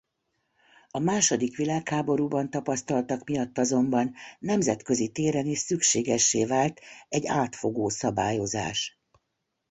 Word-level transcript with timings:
A 0.89 0.99
második 0.99 1.55
világháborúban 1.55 2.49
tapasztaltak 2.49 3.23
miatt 3.27 3.57
azonban 3.57 4.13
nemzetközi 4.39 5.11
téren 5.11 5.45
is 5.45 5.57
szükségessé 5.59 6.45
vált 6.45 6.79
egy 7.09 7.27
átfogó 7.27 7.89
szabályozás. 7.89 8.99